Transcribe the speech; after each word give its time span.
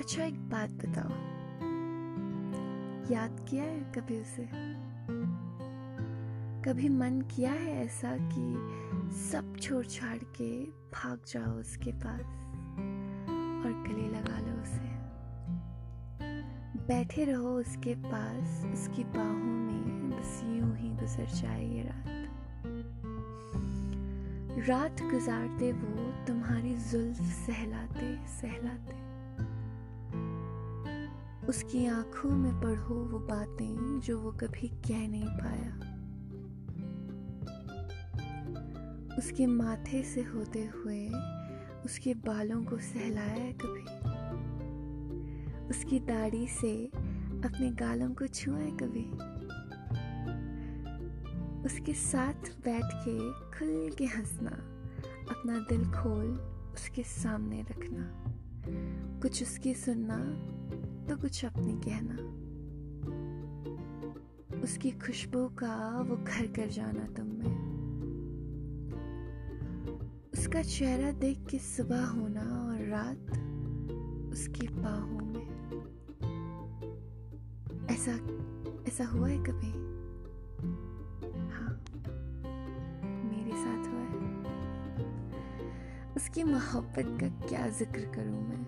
अच्छा 0.00 0.24
एक 0.24 0.34
बात 0.50 0.70
बताओ। 0.70 1.10
याद 3.12 3.46
किया 3.48 3.64
है 3.64 3.80
कभी 3.80 4.20
उसे? 4.20 4.48
कभी 6.62 6.88
मन 6.88 7.20
किया 7.20 7.52
है 7.52 7.84
ऐसा 7.84 8.16
कि 8.20 8.54
सब 9.16 9.56
छोड़ 9.56 9.86
छाड़ 9.86 10.18
के 10.18 10.64
भाग 10.64 11.20
जाओ 11.28 11.52
उसके 11.52 11.92
पास 11.92 12.20
और 13.64 13.84
गले 13.88 14.08
लगा 14.08 14.38
लो 14.38 14.62
उसे? 14.62 14.88
बैठे 16.86 17.24
रहो 17.24 17.48
उसके 17.48 17.94
पास, 17.94 18.66
उसकी 18.72 19.04
बाहों 19.04 19.38
में 19.38 20.10
बस 20.10 20.40
यूँ 20.44 20.76
ही 20.76 20.88
गुजर 20.90 21.26
जाए 21.26 21.66
ये 21.66 21.82
रात। 21.82 22.06
रात 24.68 25.02
गुजारते 25.02 25.72
वो 25.72 26.24
तुम्हारी 26.26 26.76
जुल्फ 26.76 27.20
सहलाते 27.20 28.26
सहलाते। 28.26 29.10
उसकी 31.50 31.86
आँखों 31.86 32.30
में 32.30 32.60
पढ़ो 32.60 32.94
वो 32.94 33.18
बातें 33.18 34.00
जो 34.00 34.20
वो 34.20 34.32
कभी 34.32 34.68
कह 34.68 35.08
नहीं 35.08 35.26
पाया। 35.26 35.74
उसके 39.18 39.46
माथे 39.46 40.02
से 40.02 40.22
होते 40.22 40.66
हुए, 40.66 41.08
उसके 41.84 42.14
बालों 42.14 42.64
को 42.64 42.78
सहलाया 42.78 43.52
कभी। 43.52 43.82
उसकी 45.68 46.00
दाढ़ी 46.00 46.46
से 46.46 46.86
अपने 47.44 47.70
गालों 47.70 48.14
को 48.14 48.26
छुआ 48.26 48.58
कभी। 48.58 49.10
उसके 51.66 51.92
साथ 51.92 52.64
बैठ 52.64 52.84
के 52.84 53.18
खुल 53.30 53.90
के 53.98 54.04
हंसना, 54.04 54.50
अपना 55.30 55.58
दिल 55.58 55.84
खोल 55.84 56.26
उसके 56.74 57.02
सामने 57.02 57.62
रखना। 57.62 58.24
कुछ 59.20 59.42
उसकी 59.42 59.74
सुनना 59.74 60.46
तो 61.10 61.16
कुछ 61.16 61.44
अपने 61.44 61.72
कहना। 61.84 62.16
उसकी 64.62 64.90
खुशबू 64.90 65.48
का 65.48 65.74
वो 66.08 66.16
घर 66.16 66.46
कर 66.46 66.68
जाना 66.68 67.06
तुम 67.06 67.26
में। 67.26 67.54
उसका 70.32 70.62
चेहरा 70.62 71.10
देख 71.12 71.38
के 71.50 71.58
सुबह 71.58 72.04
होना 72.06 72.40
और 72.40 72.84
रात 72.86 73.32
उसकी 74.32 74.68
बाहों 74.68 75.24
में। 75.26 75.46
ऐसा 77.90 78.12
ऐसा 78.88 79.04
हुआ 79.06 79.28
है 79.28 79.38
कभी? 79.38 79.72
हाँ 81.50 81.72
मेरे 83.24 83.56
साथ 83.56 83.82
हुआ 83.88 84.04
है। 84.10 84.20
उसकी 86.16 86.44
मोहब्बत 86.44 87.18
का 87.20 87.28
क्या 87.46 87.68
ज़िक्र 87.68 88.12
करूँ 88.14 88.42
मैं? 88.48 88.59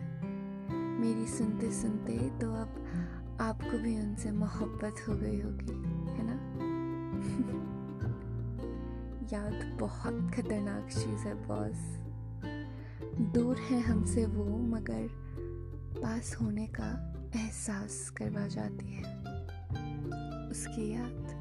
मेरी 1.02 1.26
सुनते 1.26 1.72
सुनते 1.72 2.30
तो 2.30 2.52
अब 2.52 2.84
आपको 3.40 3.78
भी 3.78 4.00
उनसे 4.00 4.30
मोहब्बत 4.30 5.08
हो 5.08 5.14
गई 5.16 5.40
होगी, 5.40 5.72
है 6.12 6.22
ना? 6.22 6.34
याद 9.32 9.76
बहुत 9.80 10.30
खतरनाक 10.34 10.88
चीज़ 10.88 11.24
है 11.24 11.34
बॉस 11.34 11.98
दूर 13.34 13.56
है 13.56 13.80
हमसे 13.80 14.26
वो, 14.26 14.44
मगर 14.58 15.08
पास 16.02 16.36
होने 16.42 16.66
का 16.66 17.14
एहसास 17.36 18.10
करवा 18.10 18.46
जाती 18.46 18.92
है। 18.92 19.02
उसकी 20.50 20.92
याद? 20.92 21.31